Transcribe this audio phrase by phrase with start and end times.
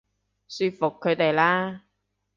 [0.47, 1.83] 說服佢哋啦